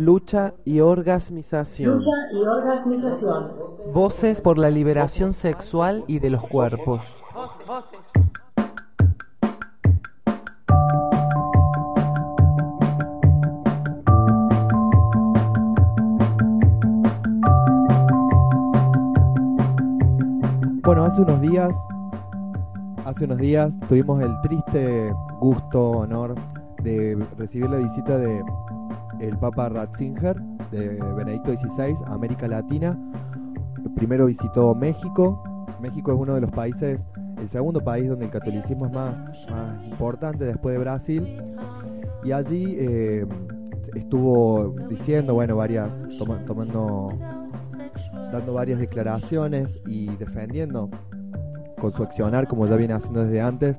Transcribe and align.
Lucha 0.00 0.54
y 0.64 0.80
orgasmización. 0.80 1.98
Lucha 1.98 2.10
y 2.32 2.36
orgasmización. 2.38 3.52
Voces 3.92 4.40
por 4.40 4.56
la 4.56 4.70
liberación 4.70 5.34
sexual 5.34 6.04
y 6.06 6.20
de 6.20 6.30
los 6.30 6.42
cuerpos. 6.42 7.02
Bueno, 20.82 21.02
hace 21.04 21.20
unos 21.20 21.42
días, 21.42 21.74
hace 23.04 23.26
unos 23.26 23.36
días 23.36 23.70
tuvimos 23.86 24.22
el 24.22 24.40
triste 24.40 25.14
gusto, 25.40 25.90
honor 25.90 26.36
de 26.82 27.22
recibir 27.36 27.68
la 27.68 27.76
visita 27.76 28.16
de 28.16 28.42
el 29.20 29.36
Papa 29.38 29.68
Ratzinger 29.68 30.36
de 30.70 30.88
Benedicto 31.16 31.52
XVI 31.56 31.94
América 32.06 32.48
Latina. 32.48 32.98
Primero 33.94 34.26
visitó 34.26 34.74
México. 34.74 35.42
México 35.80 36.12
es 36.12 36.18
uno 36.18 36.34
de 36.34 36.40
los 36.42 36.50
países, 36.50 37.00
el 37.38 37.48
segundo 37.48 37.80
país 37.80 38.08
donde 38.08 38.26
el 38.26 38.30
catolicismo 38.30 38.86
es 38.86 38.92
más, 38.92 39.14
importante 39.90 40.44
después 40.44 40.74
de 40.74 40.78
Brasil. 40.80 41.36
Y 42.22 42.32
allí 42.32 42.76
eh, 42.78 43.26
estuvo 43.94 44.74
diciendo, 44.88 45.34
bueno, 45.34 45.56
varias, 45.56 45.88
toma- 46.18 46.44
tomando, 46.44 47.08
dando 48.32 48.52
varias 48.52 48.78
declaraciones 48.78 49.68
y 49.86 50.14
defendiendo 50.16 50.90
con 51.80 51.92
su 51.92 52.02
accionar, 52.02 52.46
como 52.46 52.66
ya 52.66 52.76
viene 52.76 52.92
haciendo 52.92 53.24
desde 53.24 53.40
antes, 53.40 53.78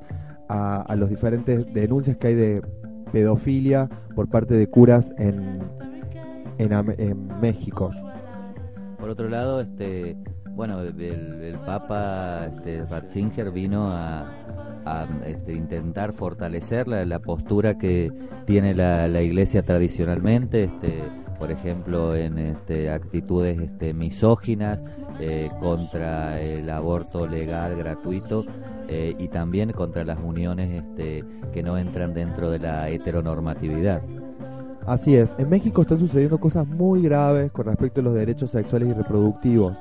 a, 0.49 0.81
a 0.81 0.95
los 0.95 1.09
diferentes 1.09 1.71
denuncias 1.71 2.17
que 2.17 2.27
hay 2.27 2.35
de 2.35 2.61
pedofilia 3.11 3.89
por 4.15 4.29
parte 4.29 4.55
de 4.55 4.67
curas 4.67 5.11
en, 5.17 5.59
en, 6.57 6.71
en 6.97 7.39
México. 7.41 7.91
Por 8.99 9.09
otro 9.09 9.29
lado, 9.29 9.61
este, 9.61 10.15
bueno, 10.51 10.81
el, 10.81 11.01
el 11.01 11.59
Papa 11.65 12.47
este, 12.47 12.85
Ratzinger 12.85 13.51
vino 13.51 13.91
a, 13.91 14.25
este, 15.25 15.53
intentar 15.53 16.11
fortalecer 16.11 16.87
la, 16.87 17.05
la 17.05 17.19
postura 17.19 17.77
que 17.77 18.11
tiene 18.45 18.73
la, 18.73 19.07
la 19.07 19.21
Iglesia 19.21 19.63
tradicionalmente, 19.63 20.65
este, 20.65 21.01
por 21.41 21.49
ejemplo, 21.49 22.15
en 22.15 22.37
este, 22.37 22.91
actitudes 22.91 23.59
este, 23.59 23.95
misóginas 23.95 24.77
eh, 25.19 25.49
contra 25.59 26.39
el 26.39 26.69
aborto 26.69 27.25
legal 27.25 27.75
gratuito 27.75 28.45
eh, 28.87 29.15
y 29.17 29.27
también 29.27 29.71
contra 29.71 30.03
las 30.03 30.19
uniones 30.23 30.83
este, 30.83 31.23
que 31.51 31.63
no 31.63 31.79
entran 31.79 32.13
dentro 32.13 32.51
de 32.51 32.59
la 32.59 32.89
heteronormatividad. 32.89 34.03
Así 34.85 35.15
es, 35.15 35.31
en 35.39 35.49
México 35.49 35.81
están 35.81 35.97
sucediendo 35.97 36.39
cosas 36.39 36.67
muy 36.67 37.01
graves 37.01 37.51
con 37.51 37.65
respecto 37.65 38.01
a 38.01 38.03
los 38.03 38.13
derechos 38.13 38.51
sexuales 38.51 38.89
y 38.89 38.93
reproductivos. 38.93 39.75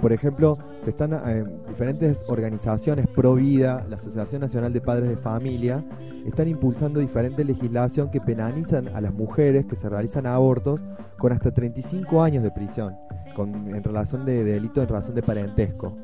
Por 0.00 0.12
ejemplo, 0.12 0.58
se 0.84 0.90
están 0.90 1.12
eh, 1.12 1.44
diferentes 1.68 2.18
organizaciones 2.28 3.06
pro 3.08 3.34
vida, 3.34 3.84
la 3.88 3.96
Asociación 3.96 4.42
Nacional 4.42 4.72
de 4.72 4.80
Padres 4.80 5.08
de 5.08 5.16
Familia, 5.16 5.84
están 6.26 6.48
impulsando 6.48 7.00
diferente 7.00 7.44
legislación 7.44 8.10
que 8.10 8.20
penalizan 8.20 8.88
a 8.88 9.00
las 9.00 9.14
mujeres 9.14 9.66
que 9.66 9.76
se 9.76 9.88
realizan 9.88 10.26
abortos 10.26 10.80
con 11.18 11.32
hasta 11.32 11.50
35 11.50 12.22
años 12.22 12.42
de 12.42 12.50
prisión, 12.50 12.94
con, 13.34 13.74
en 13.74 13.82
relación 13.82 14.24
de, 14.24 14.44
de 14.44 14.52
delito 14.52 14.82
en 14.82 14.88
razón 14.88 15.14
de 15.14 15.22
parentesco. 15.22 15.96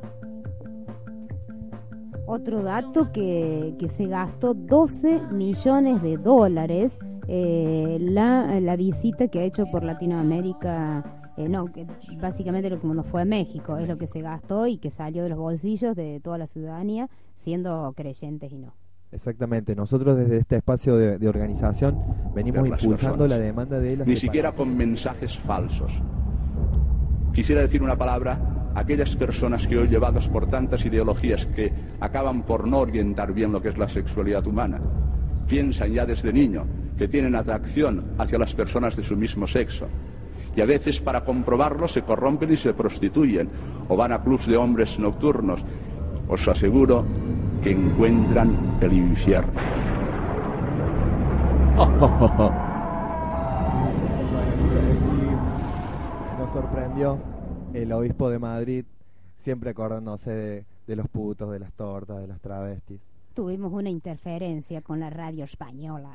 Otro 2.24 2.62
dato 2.62 3.12
que, 3.12 3.74
que 3.78 3.90
se 3.90 4.06
gastó 4.06 4.54
12 4.54 5.20
millones 5.32 6.02
de 6.02 6.16
dólares 6.16 6.96
eh, 7.28 7.98
la, 8.00 8.60
la 8.60 8.76
visita 8.76 9.28
que 9.28 9.40
ha 9.40 9.44
hecho 9.44 9.66
por 9.66 9.84
Latinoamérica, 9.84 11.21
eh, 11.36 11.48
no, 11.48 11.66
que 11.72 11.86
básicamente 12.20 12.68
lo 12.68 12.80
que 12.80 12.86
no 12.86 13.02
fue 13.02 13.22
a 13.22 13.24
México, 13.24 13.78
es 13.78 13.88
lo 13.88 13.98
que 13.98 14.06
se 14.06 14.20
gastó 14.20 14.66
y 14.66 14.78
que 14.78 14.90
salió 14.90 15.22
de 15.22 15.30
los 15.30 15.38
bolsillos 15.38 15.96
de 15.96 16.20
toda 16.20 16.38
la 16.38 16.46
ciudadanía, 16.46 17.08
siendo 17.34 17.92
creyentes 17.96 18.52
y 18.52 18.58
no. 18.58 18.74
Exactamente, 19.12 19.76
nosotros 19.76 20.16
desde 20.16 20.38
este 20.38 20.56
espacio 20.56 20.96
de, 20.96 21.18
de 21.18 21.28
organización 21.28 21.98
venimos 22.34 22.68
las 22.68 22.82
impulsando 22.82 23.18
personas, 23.18 23.38
la 23.38 23.38
demanda 23.38 23.78
de 23.78 23.96
la 23.98 24.04
ni 24.06 24.16
siquiera 24.16 24.52
con 24.52 24.74
mensajes 24.74 25.38
falsos. 25.38 25.92
Quisiera 27.34 27.60
decir 27.60 27.82
una 27.82 27.96
palabra 27.96 28.38
a 28.74 28.80
aquellas 28.80 29.14
personas 29.16 29.66
que 29.66 29.76
hoy 29.76 29.88
llevadas 29.88 30.28
por 30.28 30.48
tantas 30.48 30.84
ideologías 30.86 31.44
que 31.46 31.72
acaban 32.00 32.42
por 32.42 32.66
no 32.66 32.78
orientar 32.78 33.34
bien 33.34 33.52
lo 33.52 33.60
que 33.60 33.68
es 33.68 33.76
la 33.76 33.88
sexualidad 33.88 34.46
humana, 34.46 34.80
piensan 35.46 35.92
ya 35.92 36.06
desde 36.06 36.32
niño 36.32 36.64
que 36.96 37.08
tienen 37.08 37.34
atracción 37.34 38.14
hacia 38.18 38.38
las 38.38 38.54
personas 38.54 38.96
de 38.96 39.02
su 39.02 39.16
mismo 39.16 39.46
sexo. 39.46 39.88
Y 40.54 40.60
a 40.60 40.66
veces 40.66 41.00
para 41.00 41.24
comprobarlo 41.24 41.88
se 41.88 42.02
corrompen 42.02 42.52
y 42.52 42.56
se 42.56 42.74
prostituyen 42.74 43.48
o 43.88 43.96
van 43.96 44.12
a 44.12 44.22
clubs 44.22 44.46
de 44.46 44.56
hombres 44.56 44.98
nocturnos. 44.98 45.64
Os 46.28 46.46
aseguro 46.46 47.04
que 47.62 47.70
encuentran 47.70 48.78
el 48.80 48.92
infierno. 48.92 49.52
Nos 56.38 56.50
sorprendió 56.52 57.18
el 57.72 57.92
obispo 57.92 58.28
de 58.28 58.38
Madrid, 58.38 58.84
siempre 59.42 59.70
acordándose 59.70 60.30
de, 60.30 60.64
de 60.86 60.96
los 60.96 61.08
putos, 61.08 61.50
de 61.50 61.60
las 61.60 61.72
tortas, 61.72 62.20
de 62.20 62.26
las 62.26 62.40
travestis. 62.40 63.00
Tuvimos 63.34 63.72
una 63.72 63.88
interferencia 63.88 64.82
con 64.82 65.00
la 65.00 65.08
radio 65.08 65.44
española. 65.44 66.10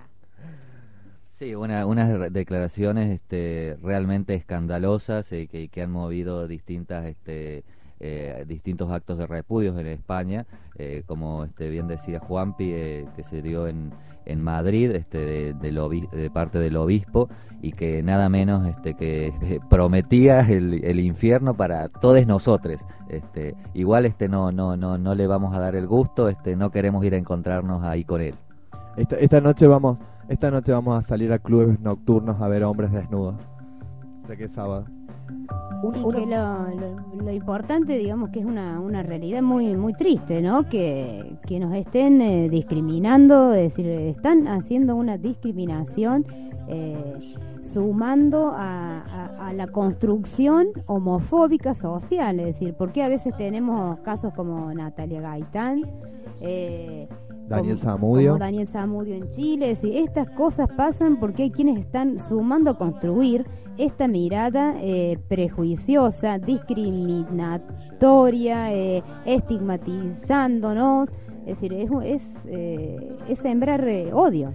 Sí, 1.38 1.54
una, 1.54 1.86
unas 1.86 2.34
declaraciones 2.34 3.12
este, 3.12 3.78
realmente 3.84 4.34
escandalosas 4.34 5.32
eh, 5.32 5.48
que, 5.48 5.68
que 5.68 5.84
han 5.84 5.92
movido 5.92 6.48
distintas, 6.48 7.06
este, 7.06 7.64
eh, 8.00 8.44
distintos 8.48 8.90
actos 8.90 9.20
de 9.20 9.28
repudios 9.28 9.78
en 9.78 9.86
España, 9.86 10.48
eh, 10.80 11.04
como 11.06 11.44
este, 11.44 11.70
bien 11.70 11.88
decía 11.88 12.20
Juanpi, 12.20 12.72
eh, 12.74 13.06
que 13.16 13.24
se 13.24 13.44
dio 13.44 13.68
en, 13.68 13.92
en 14.26 14.42
Madrid 14.42 14.90
este, 14.96 15.54
de, 15.54 15.72
obi- 15.80 16.10
de 16.10 16.32
parte 16.32 16.58
del 16.58 16.76
obispo 16.76 17.30
y 17.62 17.72
que 17.74 18.02
nada 18.02 18.30
menos 18.30 18.68
este, 18.68 18.96
que 18.96 19.28
eh, 19.28 19.60
prometía 19.70 20.40
el, 20.40 20.84
el 20.84 21.00
infierno 21.00 21.56
para 21.56 21.90
todos 21.90 22.26
nosotros. 22.26 22.82
Este, 23.10 23.54
igual 23.76 24.08
este, 24.08 24.28
no, 24.28 24.52
no, 24.52 24.76
no, 24.76 24.98
no 24.98 25.14
le 25.14 25.28
vamos 25.28 25.56
a 25.56 25.60
dar 25.60 25.76
el 25.76 25.86
gusto, 25.86 26.30
este, 26.30 26.56
no 26.56 26.72
queremos 26.72 27.06
ir 27.06 27.14
a 27.14 27.18
encontrarnos 27.18 27.84
ahí 27.84 28.04
con 28.04 28.22
él. 28.22 28.34
Esta, 28.96 29.18
esta 29.18 29.40
noche 29.40 29.68
vamos, 29.68 30.00
esta 30.30 30.52
noche 30.52 30.72
vamos 30.72 30.98
a 30.98 31.08
salir 31.08 31.32
a 31.32 31.40
clubes 31.40 31.80
nocturnos 31.80 32.42
a 32.42 32.48
ver 32.48 32.64
hombres 32.64 32.92
desnudos. 32.92 33.36
O 34.24 34.28
sea 34.28 34.36
que 34.36 34.46
es 34.46 34.52
sábado. 34.52 34.86
Un- 35.84 35.96
Y 35.96 36.00
una- 36.04 36.18
que 36.20 36.26
lo, 36.26 37.16
lo- 37.16 37.24
lo 37.26 37.32
importante, 37.32 37.98
digamos, 37.98 38.30
que 38.30 38.40
es 38.40 38.46
una, 38.46 38.80
una 38.80 39.04
realidad 39.04 39.42
muy 39.42 39.76
muy 39.76 39.94
triste, 39.94 40.42
¿no? 40.42 40.64
Que, 40.64 41.36
que 41.46 41.60
nos 41.60 41.74
estén 41.76 42.20
eh, 42.22 42.50
discriminando, 42.50 43.54
es 43.54 43.76
decir, 43.76 43.88
están 43.88 44.48
haciendo 44.48 44.96
una 44.96 45.18
discriminación 45.18 46.26
eh, 46.68 47.14
sumando 47.62 48.48
a, 48.56 49.02
a- 49.02 49.48
a 49.50 49.54
la 49.54 49.68
construcción 49.68 50.68
homofóbica 50.88 51.76
social, 51.76 52.40
es 52.40 52.46
decir, 52.48 52.74
porque 52.78 53.04
a 53.04 53.08
veces 53.10 53.36
tenemos 53.38 54.00
casos 54.00 54.34
como 54.34 54.74
Natalia 54.74 55.22
Gaitán, 55.22 55.84
eh, 56.42 57.08
Daniel 57.50 57.78
como- 57.80 57.92
Zamudio. 57.92 58.30
como 58.34 58.40
Daniel 58.40 58.68
Zamudio 58.68 59.16
en 59.16 59.30
Chile, 59.30 59.72
es 59.72 59.82
decir, 59.82 59.98
estas 59.98 60.30
cosas 60.32 60.68
pasan 60.76 61.18
porque 61.20 61.44
hay 61.44 61.52
quienes 61.52 61.80
están 61.80 62.20
sumando 62.20 62.72
a 62.72 62.78
construir 62.78 63.46
esta 63.78 64.08
mirada 64.08 64.76
eh, 64.82 65.18
prejuiciosa, 65.28 66.40
discriminatoria, 66.40 68.74
eh, 68.74 69.04
estigmatizándonos, 69.26 71.10
es 71.46 71.60
decir, 71.60 71.74
es, 71.74 71.90
es, 72.04 72.24
eh, 72.48 73.16
es 73.30 73.40
sembrar 73.40 73.88
eh, 73.88 74.12
odio. 74.14 74.54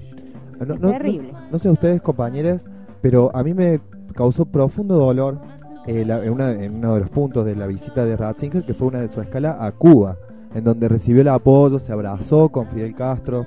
No, 0.67 0.75
Es 0.75 0.81
no- 0.81 0.91
terrible. 0.91 1.33
No, 1.33 1.39
no 1.53 1.59
sé 1.59 1.71
ustedes, 1.71 2.01
compañeros, 2.03 2.61
pero 3.01 3.31
a 3.35 3.43
mí 3.43 3.55
me 3.55 3.81
causó 4.15 4.45
profundo 4.45 4.97
dolor 4.97 5.41
eh, 5.87 6.05
la- 6.05 6.25
en, 6.25 6.33
una- 6.33 6.53
en 6.53 6.77
uno 6.77 6.95
de 6.95 7.01
los 7.01 7.11
puntos 7.11 7.45
de 7.45 7.57
la 7.57 7.67
visita 7.67 8.05
de 8.05 8.17
Ratzinger, 8.17 8.63
que 8.65 8.75
fue 8.75 8.89
una 8.89 9.01
de 9.01 9.09
su 9.09 9.21
escala 9.21 9.57
a 9.65 9.73
Cuba, 9.73 10.17
en 10.55 10.65
donde 10.65 10.89
recibió 10.89 11.23
el 11.23 11.29
apoyo, 11.29 11.79
se 11.79 11.93
abrazó 11.93 12.49
con 12.51 12.67
Fidel 12.69 12.95
Castro. 12.95 13.47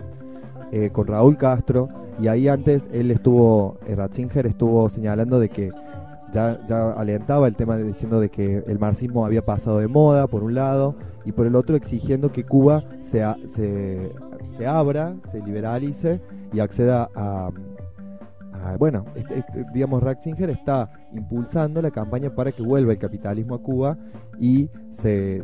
eh, 0.71 0.89
con 0.91 1.07
Raúl 1.07 1.37
Castro, 1.37 1.87
y 2.19 2.27
ahí 2.27 2.47
antes 2.47 2.83
él 2.91 3.11
estuvo, 3.11 3.77
eh, 3.87 3.95
Ratzinger 3.95 4.47
estuvo 4.47 4.89
señalando 4.89 5.39
de 5.39 5.47
que 5.47 5.71
ya, 6.33 6.59
ya 6.67 6.91
alentaba 6.91 7.47
el 7.47 7.55
tema 7.55 7.77
de, 7.77 7.83
diciendo 7.83 8.19
de 8.19 8.29
que 8.29 8.63
el 8.67 8.79
marxismo 8.79 9.25
había 9.25 9.45
pasado 9.45 9.77
de 9.79 9.87
moda, 9.87 10.27
por 10.27 10.43
un 10.43 10.55
lado, 10.55 10.95
y 11.23 11.31
por 11.31 11.45
el 11.45 11.55
otro 11.55 11.75
exigiendo 11.75 12.31
que 12.31 12.43
Cuba 12.43 12.83
se, 13.05 13.23
se, 13.55 14.11
se 14.57 14.67
abra, 14.67 15.13
se 15.31 15.39
liberalice 15.41 16.19
y 16.51 16.59
acceda 16.59 17.09
a, 17.15 17.51
a- 18.63 18.77
bueno, 18.77 19.05
este- 19.15 19.39
este, 19.39 19.65
digamos, 19.73 20.01
Ratzinger 20.03 20.49
está 20.49 20.89
impulsando 21.13 21.81
la 21.81 21.91
campaña 21.91 22.29
para 22.29 22.51
que 22.51 22.61
vuelva 22.61 22.93
el 22.93 22.99
capitalismo 22.99 23.55
a 23.55 23.61
Cuba 23.61 23.97
y 24.39 24.69
se, 25.01 25.43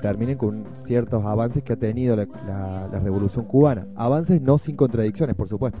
terminen 0.00 0.38
con 0.38 0.64
ciertos 0.84 1.24
avances 1.24 1.62
que 1.62 1.72
ha 1.72 1.76
tenido 1.76 2.16
la, 2.16 2.88
revolución 3.02 3.44
cubana. 3.46 3.86
Avances 3.96 4.40
no 4.40 4.58
sin 4.58 4.76
contradicciones, 4.76 5.34
por 5.34 5.48
supuesto. 5.48 5.80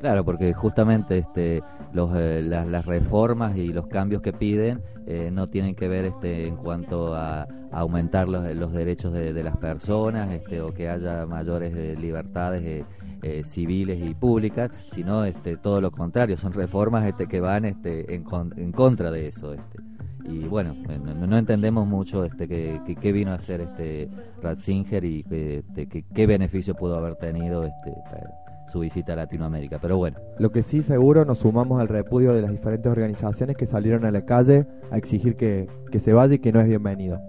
Claro, 0.00 0.24
porque 0.24 0.52
justamente 0.52 1.18
este, 1.18 1.62
los, 1.92 2.10
eh, 2.14 2.42
las, 2.42 2.84
reformas 2.84 3.56
y 3.56 3.72
los 3.72 3.86
cambios 3.86 4.20
que 4.20 4.32
piden 4.32 4.82
eh, 5.06 5.30
no 5.32 5.48
tienen 5.48 5.74
que 5.74 5.88
ver 5.88 6.04
este, 6.04 6.46
en 6.46 6.56
cuanto 6.56 7.14
a 7.14 7.46
aumentar 7.74 8.28
los, 8.28 8.72
derechos 8.72 9.12
de, 9.12 9.32
de 9.32 9.42
las 9.42 9.56
personas 9.56 10.30
este, 10.32 10.60
o 10.60 10.72
que 10.72 10.88
haya 10.88 11.26
mayores 11.26 11.74
eh, 11.76 11.96
libertades 12.00 12.62
eh, 12.62 12.84
eh, 13.22 13.42
civiles 13.44 13.98
y 14.02 14.14
públicas, 14.14 14.70
sino 14.92 15.24
este, 15.24 15.56
todo 15.56 15.80
lo 15.80 15.90
contrario, 15.90 16.36
son 16.36 16.52
reformas 16.52 17.04
este, 17.06 17.26
que 17.26 17.40
van 17.40 17.64
este, 17.64 18.14
en, 18.14 18.22
con- 18.22 18.52
en 18.58 18.72
contra 18.72 19.10
de 19.10 19.28
eso. 19.28 19.54
Este. 19.54 19.78
Y 20.26 20.44
bueno, 20.44 20.74
no, 21.28 21.36
entendemos 21.36 21.86
mucho 21.86 22.24
este, 22.24 22.48
qué, 22.48 22.80
qué 23.00 23.12
vino 23.12 23.32
a 23.32 23.34
hacer 23.34 23.60
este 23.60 24.08
Ratzinger 24.42 25.04
y 25.04 25.24
este, 25.30 25.86
qué, 25.86 26.02
qué 26.14 26.26
beneficio 26.26 26.74
pudo 26.74 26.96
haber 26.96 27.16
tenido 27.16 27.64
este, 27.64 27.92
su 28.72 28.80
visita 28.80 29.12
a 29.12 29.16
Latinoamérica. 29.16 29.78
Pero 29.80 29.98
bueno. 29.98 30.16
Lo 30.38 30.50
que 30.50 30.62
sí 30.62 30.80
seguro 30.80 31.26
nos 31.26 31.38
sumamos 31.38 31.78
al 31.78 31.88
repudio 31.88 32.32
de 32.32 32.40
las 32.40 32.50
diferentes 32.52 32.90
organizaciones 32.90 33.56
que 33.56 33.66
salieron 33.66 34.04
a 34.06 34.10
la 34.10 34.24
calle 34.24 34.66
a 34.90 34.96
exigir 34.96 35.36
que, 35.36 35.68
que 35.90 35.98
se 35.98 36.12
vaya 36.14 36.34
y 36.34 36.38
que 36.38 36.52
no 36.52 36.60
es 36.60 36.68
bienvenido. 36.68 37.20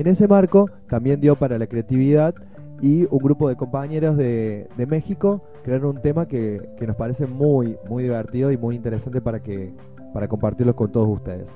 En 0.00 0.06
ese 0.06 0.26
marco 0.26 0.64
también 0.88 1.20
dio 1.20 1.36
para 1.36 1.58
la 1.58 1.66
creatividad 1.66 2.34
y 2.80 3.04
un 3.10 3.18
grupo 3.18 3.50
de 3.50 3.56
compañeros 3.56 4.16
de, 4.16 4.66
México 4.88 5.42
crearon 5.62 5.96
un 5.96 6.00
tema 6.00 6.26
que, 6.26 6.70
que 6.78 6.86
nos 6.86 6.96
parece 6.96 7.26
muy, 7.26 7.76
muy 7.86 8.04
divertido 8.04 8.50
y 8.50 8.56
muy 8.56 8.76
interesante 8.76 9.20
para, 9.20 9.42
que, 9.42 9.74
para 10.14 10.26
compartirlo 10.26 10.74
con 10.74 10.90
todos 10.90 11.06
ustedes. 11.06 11.46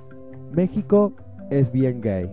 México 0.53 1.15
es 1.49 1.73
bien 1.73 2.03
gay. 2.03 2.31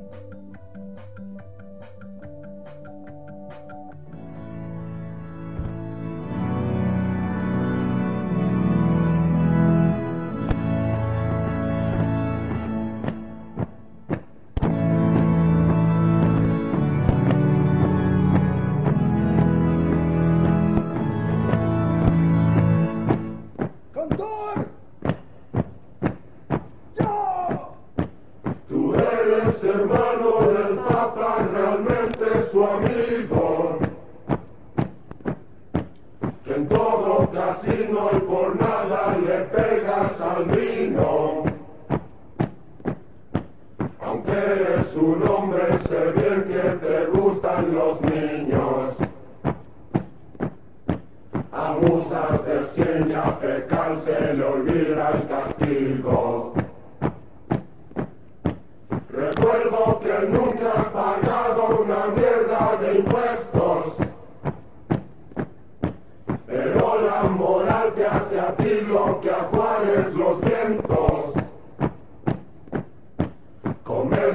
Realmente 32.61 33.40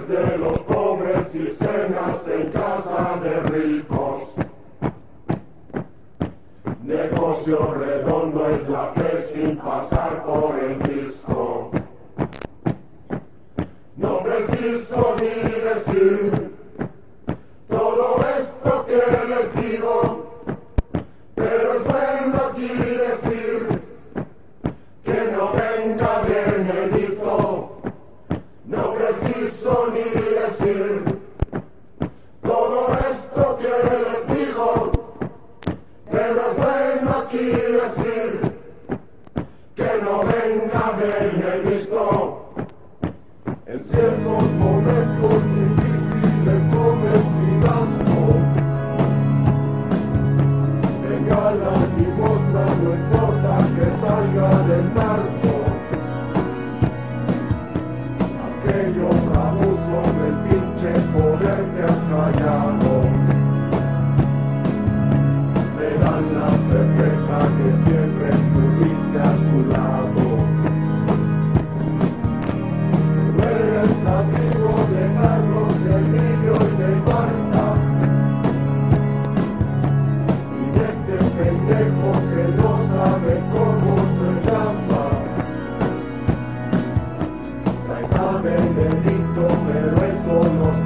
de 0.08 0.38
los 0.38 0.58
pobres 0.60 1.34
y 1.34 1.50
cenas 1.50 2.26
en 2.28 2.50
casa 2.50 3.18
de 3.22 3.40
ricos. 3.50 3.95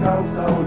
Eso 0.00 0.08
nos 0.08 0.59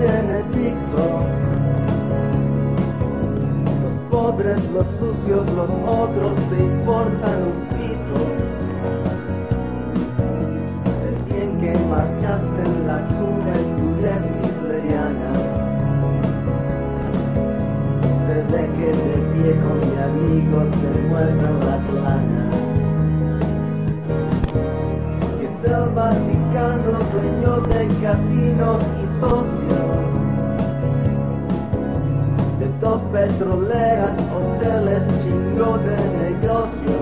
Benedicto. 0.00 1.26
Los 3.82 3.96
pobres, 4.10 4.58
zapatos 4.72 4.86
sucios, 4.98 5.46
los 5.52 5.70
otros 5.70 6.36
te 6.50 6.56
importan 6.62 7.42
un 7.42 7.58
pito. 7.76 8.18
Sé 10.98 11.34
bien 11.34 11.58
que 11.60 11.72
marchaste 11.88 12.62
en 12.64 12.86
las 12.86 13.02
juventudes 13.18 14.22
hitlerianas. 14.42 15.38
Se 18.26 18.34
ve 18.50 18.62
que 18.78 18.86
de 18.86 19.16
viejo 19.34 19.68
mi 19.74 19.94
amigo 20.02 20.58
te 20.80 21.08
mueven 21.08 21.60
las 21.60 21.82
lanas. 21.92 22.51
Y 28.52 29.06
socios 29.18 30.02
de 32.58 32.68
dos 32.80 33.00
petroleras, 33.12 34.12
hoteles, 34.36 35.02
chingo 35.22 35.78
de 35.78 35.96
negocios. 36.22 37.00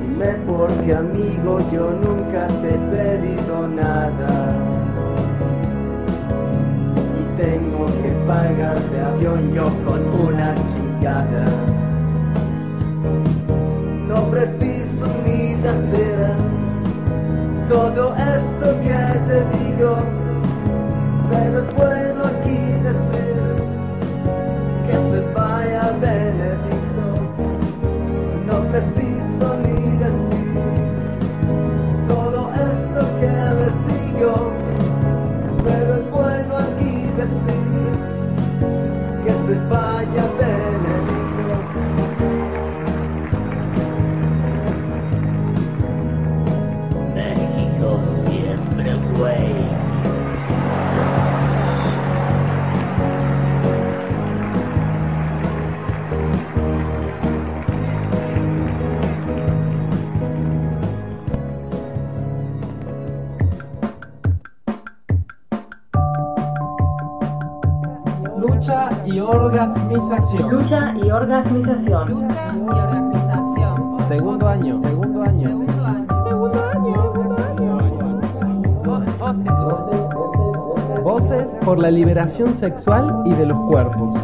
Dime 0.00 0.32
porque 0.46 0.92
amigo 0.92 1.60
yo 1.72 1.90
nunca 1.92 2.48
te 2.62 2.74
he 2.74 2.78
pedido 2.90 3.68
nada. 3.68 4.56
Y 7.20 7.40
tengo 7.40 7.86
que 7.86 8.10
pagarte 8.26 9.00
avión 9.00 9.52
yo 9.52 9.70
con 9.84 10.00
una 10.28 10.54
chingada. 10.72 11.46
No 14.08 14.30
preciso 14.30 15.06
ni 15.24 15.54
decir 15.54 16.14
todo 17.68 18.14
esto 18.16 18.53
te 19.76 19.82
digo 19.82 21.63
Lucha 69.24 69.32
y 69.32 69.36
orgasmización. 69.36 70.50
Lucha 70.50 70.94
y 71.02 71.10
orgasmización. 71.10 72.28
Segundo 74.06 74.48
año. 74.48 74.80
Segundo 74.84 75.22
año. 75.22 75.64
Voces 81.02 81.56
por 81.64 81.80
la 81.82 81.90
liberación 81.90 82.54
sexual 82.54 83.22
y 83.24 83.32
de 83.32 83.46
los 83.46 83.58
cuerpos. 83.70 84.14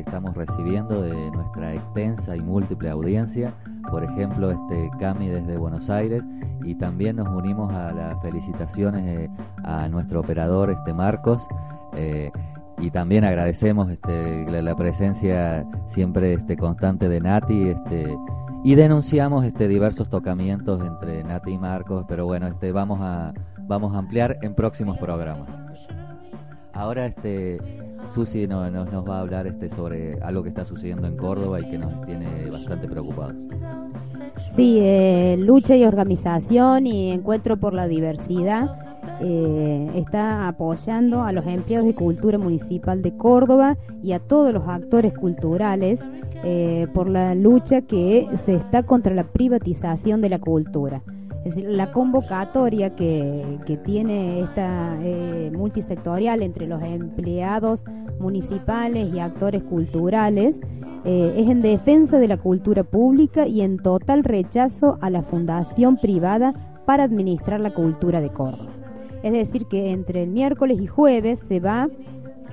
Estamos 0.00 0.34
recibiendo 0.34 1.02
de 1.02 1.30
nuestra 1.32 1.74
extensa 1.74 2.36
y 2.36 2.40
múltiple 2.40 2.90
audiencia. 2.90 3.52
Por 3.90 4.04
ejemplo, 4.04 4.50
este 4.50 4.90
Cami 4.98 5.28
desde 5.28 5.56
Buenos 5.56 5.90
Aires 5.90 6.22
y 6.64 6.74
también 6.74 7.16
nos 7.16 7.28
unimos 7.28 7.72
a 7.72 7.92
las 7.92 8.20
felicitaciones 8.22 9.20
eh, 9.20 9.30
a 9.64 9.88
nuestro 9.88 10.20
operador 10.20 10.70
este 10.70 10.92
Marcos. 10.92 11.46
eh, 11.94 12.30
y 12.78 12.90
también 12.90 13.24
agradecemos 13.24 13.88
este, 13.88 14.44
la, 14.50 14.60
la 14.60 14.74
presencia 14.74 15.64
siempre 15.86 16.34
este, 16.34 16.56
constante 16.56 17.08
de 17.08 17.20
Nati 17.20 17.68
este, 17.68 18.18
y 18.64 18.74
denunciamos 18.74 19.44
este, 19.44 19.68
diversos 19.68 20.08
tocamientos 20.08 20.84
entre 20.84 21.22
Nati 21.22 21.52
y 21.52 21.58
Marcos, 21.58 22.04
pero 22.08 22.26
bueno, 22.26 22.46
este, 22.46 22.72
vamos, 22.72 22.98
a, 23.00 23.32
vamos 23.62 23.94
a 23.94 23.98
ampliar 23.98 24.38
en 24.42 24.54
próximos 24.54 24.98
programas. 24.98 25.63
Ahora 26.74 27.06
este 27.06 27.58
Susi 28.12 28.46
no- 28.46 28.70
nos, 28.70 28.92
nos 28.92 29.08
va 29.08 29.18
a 29.18 29.20
hablar 29.20 29.46
este 29.46 29.68
sobre 29.68 30.20
algo 30.22 30.42
que 30.42 30.50
está 30.50 30.64
sucediendo 30.64 31.06
en 31.06 31.16
Córdoba 31.16 31.60
y 31.60 31.70
que 31.70 31.78
nos 31.78 32.00
tiene 32.04 32.50
bastante 32.50 32.86
preocupados. 32.88 33.34
Sí, 34.54 34.78
eh, 34.80 35.36
lucha 35.40 35.74
y 35.76 35.84
organización 35.84 36.86
y 36.86 37.10
encuentro 37.12 37.56
por 37.56 37.74
la 37.74 37.88
diversidad 37.88 38.78
eh, 39.20 39.90
está 39.94 40.48
apoyando 40.48 41.22
a 41.22 41.32
los 41.32 41.46
empleados 41.46 41.86
de 41.86 41.94
cultura 41.94 42.38
municipal 42.38 43.02
de 43.02 43.16
Córdoba 43.16 43.76
y 44.02 44.12
a 44.12 44.18
todos 44.20 44.52
los 44.52 44.66
actores 44.68 45.12
culturales 45.16 46.00
eh, 46.44 46.86
por 46.92 47.08
la 47.08 47.34
lucha 47.34 47.80
que 47.82 48.28
se 48.36 48.54
está 48.54 48.82
contra 48.82 49.14
la 49.14 49.24
privatización 49.24 50.20
de 50.20 50.28
la 50.28 50.38
cultura. 50.38 51.02
Es 51.44 51.54
decir, 51.54 51.68
la 51.68 51.92
convocatoria 51.92 52.96
que, 52.96 53.58
tiene 53.84 54.40
esta 54.40 54.96
eh, 55.02 55.52
multisectorial 55.54 56.42
entre 56.42 56.66
los 56.66 56.82
empleados 56.82 57.84
municipales 58.18 59.12
y 59.12 59.20
actores 59.20 59.62
culturales 59.62 60.58
eh, 61.04 61.34
es 61.36 61.50
en 61.50 61.60
defensa 61.60 62.18
de 62.18 62.28
la 62.28 62.38
cultura 62.38 62.82
pública 62.82 63.46
y 63.46 63.60
en 63.60 63.76
total 63.76 64.24
rechazo 64.24 64.96
a 65.02 65.10
la 65.10 65.22
fundación 65.22 65.98
privada 65.98 66.54
para 66.86 67.04
administrar 67.04 67.60
la 67.60 67.74
cultura 67.74 68.22
de 68.22 68.30
Córdoba. 68.30 68.70
Es 69.22 69.32
decir, 69.32 69.66
que 69.66 69.90
entre 69.90 70.22
el 70.22 70.30
miércoles 70.30 70.80
y 70.80 70.86
jueves 70.86 71.40
se 71.40 71.60
va 71.60 71.88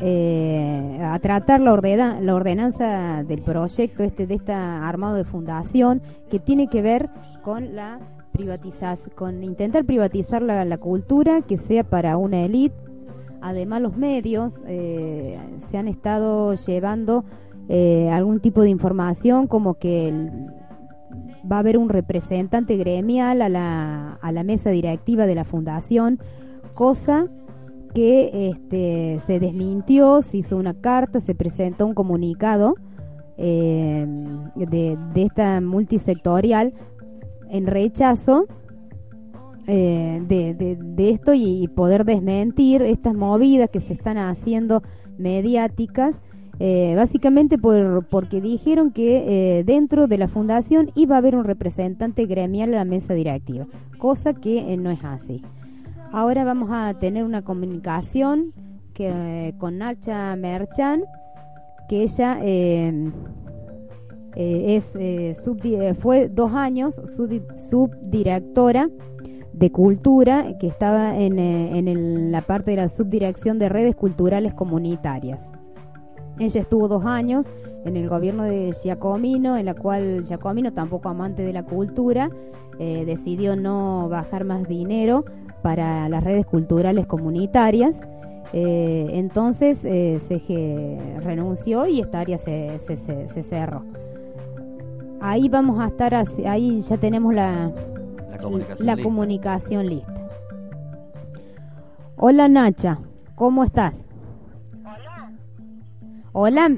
eh, 0.01 0.99
a 1.01 1.17
tratar 1.19 1.61
la 1.61 1.73
ordenanza 1.73 3.23
del 3.23 3.41
proyecto 3.41 4.03
este 4.03 4.27
de 4.27 4.35
esta 4.35 4.87
armado 4.87 5.15
de 5.15 5.23
fundación 5.23 6.01
que 6.29 6.39
tiene 6.39 6.67
que 6.67 6.81
ver 6.81 7.09
con 7.41 7.75
la 7.75 7.99
privatización, 8.41 9.15
con 9.15 9.43
intentar 9.43 9.85
privatizar 9.85 10.41
la, 10.41 10.65
la 10.65 10.77
cultura 10.77 11.41
que 11.41 11.57
sea 11.57 11.83
para 11.83 12.17
una 12.17 12.41
élite. 12.41 12.75
Además, 13.41 13.81
los 13.81 13.97
medios 13.97 14.53
eh, 14.67 15.39
se 15.57 15.77
han 15.77 15.87
estado 15.87 16.53
llevando 16.53 17.23
eh, 17.69 18.09
algún 18.11 18.39
tipo 18.39 18.61
de 18.61 18.69
información 18.69 19.47
como 19.47 19.75
que 19.75 20.13
va 21.49 21.55
a 21.55 21.59
haber 21.59 21.77
un 21.77 21.89
representante 21.89 22.77
gremial 22.77 23.41
a 23.41 23.49
la, 23.49 24.19
a 24.21 24.31
la 24.31 24.43
mesa 24.43 24.69
directiva 24.69 25.25
de 25.25 25.35
la 25.35 25.43
fundación, 25.43 26.19
cosa 26.75 27.25
que 27.93 28.49
este, 28.49 29.19
se 29.25 29.39
desmintió, 29.39 30.21
se 30.21 30.37
hizo 30.37 30.57
una 30.57 30.73
carta, 30.73 31.19
se 31.19 31.35
presentó 31.35 31.87
un 31.87 31.93
comunicado 31.93 32.75
eh, 33.37 34.05
de, 34.55 34.97
de 35.13 35.23
esta 35.23 35.59
multisectorial 35.61 36.73
en 37.51 37.67
rechazo 37.67 38.47
eh, 39.67 40.21
de, 40.27 40.53
de- 40.55 41.09
esto 41.11 41.33
y, 41.33 41.67
poder 41.67 42.05
desmentir 42.05 42.81
estas 42.81 43.13
movidas 43.13 43.69
que 43.69 43.79
se 43.79 43.93
están 43.93 44.17
haciendo 44.17 44.81
mediáticas, 45.17 46.15
eh, 46.59 46.93
básicamente 46.95 47.57
por, 47.57 48.05
porque 48.07 48.41
dijeron 48.41 48.91
que 48.91 49.59
eh, 49.59 49.63
dentro 49.63 50.07
de 50.07 50.17
la 50.17 50.27
fundación 50.27 50.91
iba 50.95 51.15
a 51.15 51.19
haber 51.19 51.35
un 51.35 51.43
representante 51.43 52.25
gremial 52.25 52.73
a 52.73 52.77
la 52.77 52.85
mesa 52.85 53.13
directiva, 53.13 53.67
cosa 53.99 54.33
que 54.33 54.75
no 54.77 54.89
es 54.89 55.03
así. 55.03 55.43
Ahora 56.11 56.43
vamos 56.43 56.69
a 56.71 56.93
tener 56.99 57.23
una 57.23 57.43
comunicación 57.43 58.53
que, 58.93 59.53
con 59.59 59.77
Nacha 59.77 60.35
Merchan, 60.35 61.03
que 61.87 62.03
ella 62.03 62.39
eh, 64.35 64.75
es 64.77 64.85
eh, 64.95 65.35
eh, 65.63 65.93
fue 65.93 66.29
dos 66.29 66.53
años 66.53 66.97
subdi- 67.17 67.45
subdirectora 67.57 68.89
de 69.53 69.71
cultura 69.71 70.57
que 70.59 70.67
estaba 70.67 71.17
en, 71.19 71.37
en 71.37 72.31
la 72.31 72.41
parte 72.41 72.71
de 72.71 72.77
la 72.77 72.89
subdirección 72.89 73.59
de 73.59 73.69
redes 73.69 73.95
culturales 73.95 74.53
comunitarias. 74.53 75.51
Ella 76.39 76.61
estuvo 76.61 76.87
dos 76.87 77.05
años 77.05 77.45
en 77.85 77.97
el 77.97 78.07
gobierno 78.07 78.43
de 78.43 78.71
Giacomino, 78.71 79.57
en 79.57 79.65
la 79.65 79.73
cual 79.75 80.23
Giacomino, 80.25 80.71
tampoco 80.71 81.09
amante 81.09 81.43
de 81.43 81.53
la 81.53 81.63
cultura, 81.63 82.29
decidió 82.79 83.55
no 83.55 84.07
bajar 84.09 84.43
más 84.45 84.67
dinero 84.67 85.23
para 85.61 86.09
las 86.09 86.23
redes 86.23 86.45
culturales 86.47 87.05
comunitarias 87.05 88.01
entonces 88.53 89.79
se 89.79 90.97
renunció 91.23 91.85
y 91.87 91.99
esta 92.01 92.19
área 92.21 92.37
se, 92.37 92.79
se- 92.79 92.97
se 92.97 93.43
cerró. 93.43 93.83
Ahí 95.21 95.49
vamos 95.49 95.79
a 95.79 95.87
estar, 95.87 96.13
así- 96.15 96.45
ahí 96.45 96.81
ya 96.81 96.97
tenemos 96.97 97.33
la, 97.33 97.71
La 98.31 98.37
comunicación 98.37 98.87
la 98.87 98.95
lista. 98.95 99.07
comunicación 99.07 99.87
lista. 99.87 100.13
Hola 102.17 102.47
Nacha, 102.47 102.99
¿cómo 103.35 103.63
estás? 103.63 104.07
Hola. 104.83 105.31
Hola, 106.33 106.69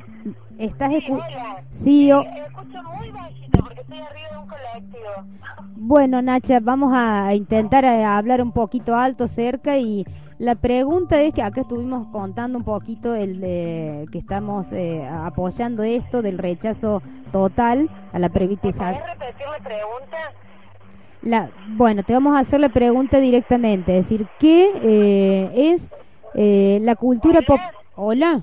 ¿estás 0.57 0.93
escuchando? 0.93 1.25
Sí, 1.69 2.11
o- 2.11 2.21
Escucho 2.21 2.83
muy 2.97 3.09
bajito 3.11 3.59
porque 3.59 3.81
estoy 3.81 3.97
arriba 3.99 4.27
de 4.31 4.37
un 4.37 4.47
colectivo. 4.47 5.69
Bueno, 5.75 6.21
Nacha, 6.21 6.59
vamos 6.61 6.91
a 6.93 7.33
intentar 7.33 7.83
eh, 7.85 8.03
hablar 8.03 8.41
un 8.41 8.51
poquito 8.51 8.95
alto, 8.95 9.27
cerca 9.27 9.77
y 9.77 10.05
la 10.43 10.55
pregunta 10.55 11.21
es 11.21 11.33
que 11.33 11.41
acá 11.41 11.61
estuvimos 11.61 12.07
contando 12.07 12.57
un 12.57 12.65
poquito 12.65 13.15
el 13.15 13.39
de 13.39 14.05
que 14.11 14.17
estamos 14.17 14.73
eh, 14.73 15.07
apoyando 15.07 15.83
esto 15.83 16.21
del 16.21 16.37
rechazo 16.37 17.01
total 17.31 17.89
a 18.11 18.19
la 18.19 18.27
privatización. 18.27 18.91
¿Puedes 18.91 19.19
repetir 19.19 19.47
la 19.47 19.63
pregunta? 19.63 20.17
La, 21.21 21.49
bueno, 21.77 22.03
te 22.03 22.11
vamos 22.11 22.35
a 22.35 22.39
hacer 22.39 22.59
la 22.59 22.67
pregunta 22.67 23.21
directamente, 23.21 23.97
es 23.97 24.03
decir, 24.03 24.27
¿qué 24.37 24.69
eh, 24.83 25.71
es 25.73 25.89
eh, 26.33 26.79
la 26.81 26.97
cultura 26.97 27.41
pop? 27.41 27.61
Hola. 27.95 28.41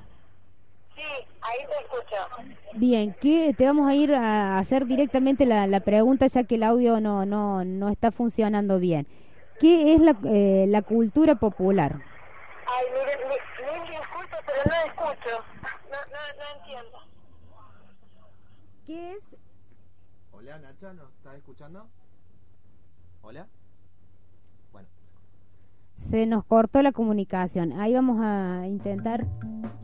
Sí, 0.95 1.03
ahí 1.43 1.59
te 1.69 1.85
escucho. 1.85 2.79
Bien, 2.79 3.15
¿qué, 3.21 3.55
te 3.59 3.67
vamos 3.67 3.87
a 3.87 3.95
ir 3.95 4.15
a 4.15 4.59
hacer 4.59 4.87
directamente 4.87 5.45
la, 5.45 5.67
la 5.67 5.81
pregunta 5.81 6.29
ya 6.29 6.45
que 6.45 6.55
el 6.55 6.63
audio 6.63 6.99
no, 6.99 7.27
no, 7.27 7.63
no 7.63 7.91
está 7.91 8.11
funcionando 8.11 8.79
bien. 8.79 9.07
¿Qué 9.61 9.95
es 9.95 10.01
la, 10.01 10.17
eh, 10.25 10.65
la 10.69 10.83
cultura 10.83 11.35
popular? 11.37 12.01
Ay, 12.67 12.87
mire, 12.93 13.17
mi- 13.29 13.81
mil 13.81 13.91
disculpas, 13.99 14.41
pero 14.47 14.63
no 14.65 14.91
escucho. 14.91 15.37
No, 15.91 15.99
no, 16.13 16.21
no 16.39 16.59
entiendo. 16.59 16.99
¿Qué 18.87 19.13
es? 19.13 19.37
Hola 20.33 20.59
Nacha, 20.59 20.93
¿nos 20.95 21.11
estás 21.13 21.37
escuchando? 21.37 21.87
Hola. 23.23 23.47
Bueno. 24.73 24.89
Se 25.95 26.25
nos 26.27 26.45
cortó 26.45 26.83
la 26.83 26.93
comunicación. 26.93 27.73
Ahí 27.79 27.93
vamos 27.95 28.19
a 28.23 28.67
intentar 28.67 29.27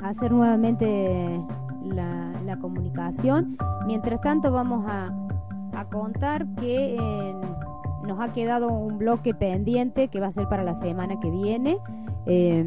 hacer 0.02 0.32
nuevamente 0.32 1.38
la, 1.84 2.32
la 2.46 2.58
comunicación. 2.58 3.58
Mientras 3.86 4.20
tanto 4.22 4.50
vamos 4.50 4.86
a, 4.88 5.06
a 5.78 5.84
contar 5.90 6.46
que 6.58 6.96
eh, 6.96 7.34
nos 8.06 8.20
ha 8.20 8.32
quedado 8.32 8.68
un 8.68 8.98
bloque 8.98 9.34
pendiente 9.34 10.08
que 10.08 10.20
va 10.20 10.28
a 10.28 10.32
ser 10.32 10.48
para 10.48 10.62
la 10.64 10.74
semana 10.74 11.18
que 11.20 11.30
viene. 11.30 11.78
eh, 12.26 12.66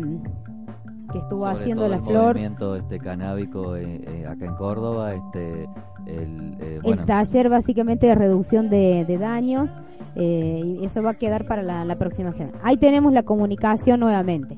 que 1.12 1.18
estuvo 1.18 1.42
Sobre 1.46 1.60
haciendo 1.60 1.82
todo 1.86 1.90
la 1.90 1.96
el 1.96 2.04
flor. 2.04 2.28
movimiento 2.36 2.76
este 2.76 3.00
canábico 3.00 3.76
eh, 3.76 4.00
eh, 4.06 4.26
acá 4.28 4.46
en 4.46 4.54
Córdoba, 4.54 5.16
este 5.16 5.68
el, 6.06 6.56
eh, 6.60 6.80
el 6.84 7.04
taller 7.06 7.50
básicamente 7.50 8.06
de 8.06 8.14
reducción 8.14 8.70
de, 8.70 9.06
de 9.06 9.18
daños 9.18 9.72
y 10.16 10.86
eso 10.86 11.02
va 11.02 11.12
a 11.12 11.14
quedar 11.16 11.46
para 11.48 11.64
la, 11.64 11.84
la 11.84 11.96
próxima 11.96 12.32
semana. 12.32 12.60
Ahí 12.62 12.78
tenemos 12.78 13.12
la 13.12 13.24
comunicación 13.24 14.02
nuevamente. 14.02 14.56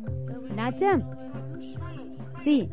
Nacha, 0.54 1.00
sí, 2.44 2.70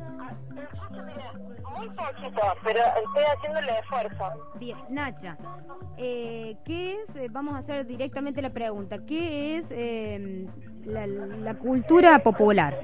Muy 1.78 1.88
poquito, 1.90 2.42
pero 2.64 2.80
estoy 2.80 3.24
haciendo 3.36 3.60
el 3.60 3.68
esfuerzo. 3.68 4.32
bien, 4.54 4.76
Nacha, 4.88 5.36
eh, 5.96 6.56
¿qué 6.64 6.94
es? 6.94 7.16
eh, 7.16 7.28
vamos 7.30 7.54
a 7.54 7.58
hacer 7.58 7.86
directamente 7.86 8.42
la 8.42 8.50
pregunta. 8.50 8.96
¿Qué 9.06 9.58
es 9.58 9.64
eh, 9.70 10.46
la, 10.84 11.06
la 11.06 11.54
cultura 11.54 12.18
popular? 12.18 12.74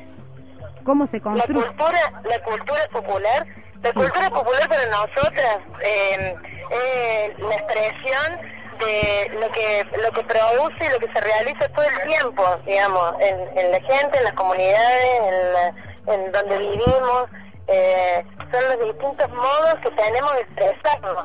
¿Cómo 0.85 1.07
se 1.07 1.17
La 1.19 1.23
construye? 1.23 1.67
cultura, 1.67 2.23
la 2.25 2.39
cultura 2.45 2.81
popular, 2.93 3.47
la 3.83 3.93
cultura 3.93 4.31
popular 4.31 4.69
para 4.69 4.87
nosotras 4.87 5.59
eh, 5.83 6.35
es 6.71 7.39
la 7.39 7.55
expresión 7.57 8.39
de 8.79 9.31
lo 9.41 9.51
que 9.53 9.87
lo 10.03 10.11
que 10.13 10.23
produce 10.25 10.87
y 10.87 10.91
lo 10.93 10.99
que 10.99 11.13
se 11.13 11.21
realiza 11.21 11.69
todo 11.69 11.85
el 11.85 12.09
tiempo, 12.11 12.43
digamos, 12.67 13.15
en, 13.21 13.59
en 13.59 13.71
la 13.73 13.81
gente, 13.81 14.19
en 14.19 14.25
las 14.25 14.35
comunidades, 14.35 15.21
en, 15.21 15.53
la- 15.53 16.15
en 16.15 16.33
donde 16.33 16.59
vivimos. 16.59 17.25
Eh, 17.67 18.25
son 18.53 18.69
los 18.69 18.79
distintos 18.93 19.31
modos 19.31 19.75
que 19.83 19.91
tenemos 19.91 20.35
de 20.35 20.41
expresarnos. 20.41 21.25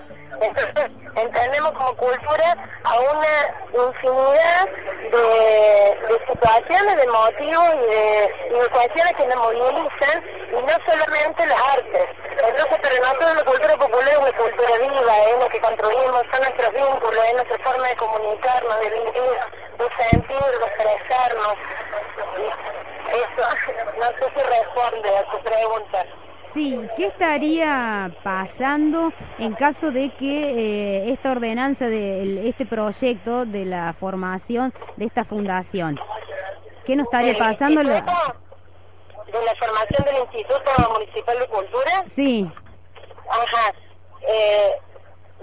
Entendemos 1.16 1.72
como 1.74 1.94
cultura 1.98 2.56
a 2.84 3.00
una 3.00 3.88
infinidad 3.88 4.70
de, 5.12 6.20
situaciones, 6.28 6.96
de 6.96 7.08
motivos 7.08 7.66
y 7.76 7.94
de, 7.94 8.32
y 8.56 9.14
que 9.16 9.28
nos 9.28 9.36
movilizan 9.36 10.24
y 10.50 10.62
no 10.62 10.76
solamente 10.86 11.46
las 11.46 11.62
artes. 11.62 12.06
Entonces, 12.32 12.78
para 12.80 13.00
nosotros 13.00 13.36
la 13.36 13.44
cultura 13.44 13.78
popular 13.78 14.08
es 14.08 14.18
una 14.18 14.32
cultura 14.32 14.78
viva, 14.78 15.18
es 15.28 15.40
lo 15.40 15.50
que 15.50 15.60
construimos, 15.60 16.24
son 16.32 16.42
nuestros 16.42 16.74
vínculos, 16.74 17.26
es 17.26 17.34
nuestra 17.34 17.58
forma 17.60 17.88
de 17.88 17.96
comunicarnos, 17.98 18.80
de 18.80 18.90
vivir, 18.90 19.38
de 19.78 19.90
sentir, 20.10 20.40
de 20.40 20.66
expresarnos. 20.66 21.56
Eso, 23.10 23.44
no 24.00 24.06
sé 24.06 24.32
si 24.34 24.42
responde 24.42 25.18
a 25.18 25.24
tu 25.26 25.40
pregunta. 25.40 26.06
Sí, 26.54 26.80
¿qué 26.98 27.08
estaría 27.08 28.12
pasando 28.24 29.14
en 29.38 29.54
caso 29.54 29.92
de 29.92 30.10
que 30.12 30.50
eh, 30.50 31.12
esta 31.12 31.32
ordenanza 31.32 31.88
de 31.88 32.50
este 32.50 32.66
proyecto 32.66 33.46
de 33.46 33.66
la 33.66 33.94
formación 33.94 34.74
de 34.98 35.06
esta 35.06 35.26
fundación? 35.26 36.00
¿Qué 36.86 36.96
nos 36.96 37.06
estaría 37.06 37.32
¿El 37.32 37.38
pasando? 37.38 37.82
De 37.82 37.86
la 37.86 39.56
formación 39.60 40.06
del 40.06 40.18
Instituto 40.24 40.72
Municipal 40.94 41.38
de 41.38 41.48
Cultura? 41.48 42.04
Sí, 42.08 42.52
Ajá. 43.30 43.74
Eh, 44.28 44.72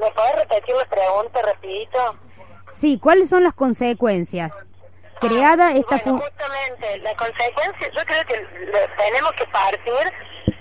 ¿Me 0.01 0.11
puedes 0.11 0.37
repetir 0.37 0.75
la 0.75 0.85
pregunta 0.87 1.43
rapidito? 1.43 1.99
sí, 2.81 2.99
¿cuáles 2.99 3.29
son 3.29 3.45
las 3.45 3.55
consecuencias? 3.55 4.53
Creada 5.21 5.73
esta 5.73 5.97
Bueno, 6.05 6.21
justamente, 6.21 6.99
la 6.99 7.15
consecuencia, 7.17 7.91
yo 7.91 8.05
creo 8.05 8.23
que 8.25 8.47
tenemos 8.99 9.33
que 9.33 9.47
partir. 9.47 10.13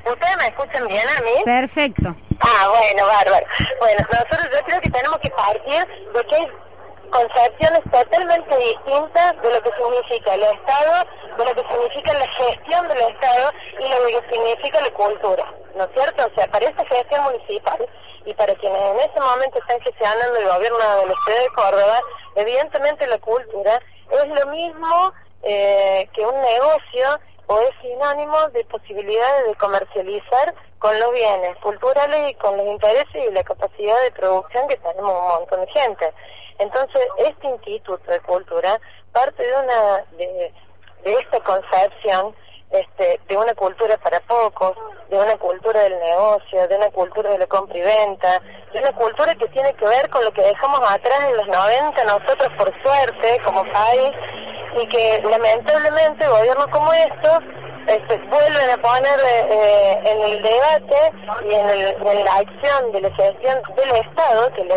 ¿Ustedes 0.05 0.37
me 0.37 0.47
escuchan 0.47 0.87
bien 0.87 1.07
a 1.07 1.21
mí? 1.21 1.43
Perfecto. 1.43 2.15
Ah, 2.41 2.69
bueno, 2.69 3.07
bárbaro. 3.07 3.45
Bueno, 3.79 4.05
nosotros 4.11 4.49
yo 4.53 4.63
creo 4.65 4.81
que 4.81 4.89
tenemos 4.89 5.17
que 5.19 5.29
partir 5.31 5.87
de 6.13 6.25
que 6.25 6.35
hay 6.35 6.47
concepciones 7.09 7.81
totalmente 7.91 8.57
distintas 8.57 9.41
de 9.41 9.53
lo 9.53 9.61
que 9.63 9.71
significa 9.71 10.33
el 10.33 10.43
Estado, 10.43 11.07
de 11.37 11.45
lo 11.45 11.55
que 11.55 11.67
significa 11.69 12.13
la 12.13 12.27
gestión 12.27 12.87
del 12.87 12.97
Estado 12.97 13.51
y 13.79 13.89
lo 13.89 14.21
que 14.21 14.33
significa 14.33 14.81
la 14.81 14.91
cultura, 14.91 15.45
¿no 15.75 15.83
es 15.85 15.91
cierto? 15.93 16.25
O 16.25 16.35
sea, 16.35 16.47
para 16.47 16.65
esta 16.65 16.85
gestión 16.85 17.23
municipal 17.23 17.87
y 18.25 18.33
para 18.33 18.55
quienes 18.55 18.81
en 18.81 18.99
este 18.99 19.19
momento 19.19 19.59
están 19.59 19.79
gestionando 19.81 20.35
el 20.35 20.47
gobierno 20.47 20.77
de 20.77 21.05
la 21.07 21.13
ciudad 21.25 21.41
de 21.41 21.55
Córdoba, 21.55 22.01
evidentemente 22.35 23.07
la 23.07 23.17
cultura 23.19 23.81
es 24.11 24.27
lo 24.27 24.47
mismo 24.51 25.13
eh, 25.43 26.09
que 26.13 26.25
un 26.25 26.41
negocio 26.41 27.19
o 27.47 27.59
es 27.59 27.71
sinónimo 27.81 28.37
de 28.49 28.63
posibilidades 28.65 29.47
de 29.47 29.55
comercializar 29.55 30.53
con 30.79 30.99
los 30.99 31.11
bienes 31.13 31.55
culturales 31.57 32.31
y 32.31 32.33
con 32.35 32.57
los 32.57 32.67
intereses 32.67 33.15
y 33.15 33.31
la 33.31 33.43
capacidad 33.43 34.01
de 34.03 34.11
producción 34.11 34.67
que 34.67 34.77
tenemos 34.77 35.11
un 35.11 35.27
montón 35.27 35.61
de 35.61 35.71
gente. 35.71 36.13
Entonces, 36.59 37.01
este 37.17 37.47
Instituto 37.47 38.11
de 38.11 38.19
Cultura 38.21 38.79
parte 39.11 39.43
de 39.43 39.53
una 39.53 40.05
de, 40.17 40.53
de 41.03 41.13
esta 41.13 41.39
concepción 41.41 42.35
este, 42.71 43.19
de 43.27 43.37
una 43.37 43.53
cultura 43.53 43.97
para 43.97 44.19
pocos, 44.21 44.75
de 45.09 45.17
una 45.17 45.37
cultura 45.37 45.81
del 45.81 45.97
negocio, 45.99 46.67
de 46.67 46.75
una 46.75 46.89
cultura 46.89 47.29
de 47.29 47.37
la 47.37 47.47
compra 47.47 47.77
y 47.77 47.81
venta, 47.81 48.41
de 48.73 48.79
una 48.79 48.91
cultura 48.91 49.35
que 49.35 49.47
tiene 49.49 49.73
que 49.75 49.85
ver 49.85 50.09
con 50.09 50.25
lo 50.25 50.33
que 50.33 50.41
dejamos 50.41 50.81
atrás 50.81 51.23
en 51.23 51.37
los 51.37 51.47
90 51.47 52.03
nosotros 52.03 52.49
por 52.57 52.73
suerte 52.81 53.41
como 53.45 53.63
país 53.71 54.11
y 54.81 54.87
que 54.87 55.21
lamentablemente 55.29 56.27
gobiernos 56.27 56.67
como 56.67 56.91
estos 56.93 57.39
este, 57.87 58.17
vuelven 58.29 58.69
a 58.71 58.77
poner 58.77 59.19
eh, 59.23 59.99
en 60.05 60.21
el 60.21 60.41
debate 60.41 61.11
y 61.47 61.53
en, 61.53 61.69
el- 61.69 62.07
en 62.07 62.25
la 62.25 62.35
acción 62.35 62.91
de 62.91 63.01
la 63.01 63.11
gestión 63.15 63.61
del 63.77 63.91
Estado, 63.95 64.51
que 64.53 64.61
el 64.61 64.71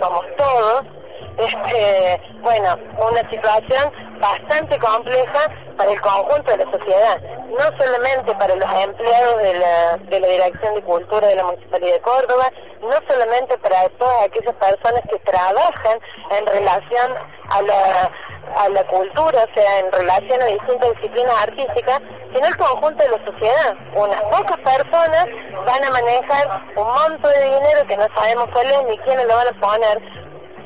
somos 0.00 0.22
todos, 0.38 0.84
este, 1.38 2.20
bueno, 2.42 2.78
una 2.98 3.28
situación 3.30 3.92
bastante 4.24 4.78
compleja 4.78 5.50
para 5.76 5.92
el 5.92 6.00
conjunto 6.00 6.50
de 6.50 6.64
la 6.64 6.70
sociedad, 6.70 7.20
no 7.48 7.76
solamente 7.76 8.34
para 8.36 8.54
los 8.54 8.70
empleados 8.72 9.42
de 9.42 9.54
la, 9.54 9.96
de 9.98 10.20
la 10.20 10.28
Dirección 10.28 10.74
de 10.76 10.82
Cultura 10.82 11.26
de 11.26 11.34
la 11.34 11.44
Municipalidad 11.44 11.92
de 11.92 12.00
Córdoba, 12.00 12.50
no 12.80 12.94
solamente 13.06 13.58
para 13.58 13.88
todas 13.90 14.22
aquellas 14.22 14.54
personas 14.54 15.02
que 15.10 15.18
trabajan 15.30 15.98
en 16.30 16.46
relación 16.46 17.14
a 17.50 17.62
la, 17.62 18.10
a 18.56 18.68
la 18.70 18.84
cultura, 18.84 19.44
o 19.44 19.54
sea, 19.54 19.78
en 19.80 19.92
relación 19.92 20.40
a 20.40 20.46
distintas 20.46 20.90
disciplinas 20.94 21.42
artísticas, 21.42 22.00
sino 22.32 22.46
el 22.46 22.56
conjunto 22.56 23.02
de 23.02 23.10
la 23.10 23.24
sociedad. 23.26 23.74
Unas 23.94 24.22
pocas 24.22 24.58
personas 24.58 25.26
van 25.66 25.84
a 25.84 25.90
manejar 25.90 26.62
un 26.76 26.86
monto 26.86 27.28
de 27.28 27.44
dinero 27.44 27.86
que 27.86 27.96
no 27.96 28.06
sabemos 28.14 28.48
cuál 28.52 28.70
es 28.70 28.84
ni 28.84 28.98
quiénes 28.98 29.26
lo 29.26 29.36
van 29.36 29.48
a 29.48 29.60
poner, 29.60 30.00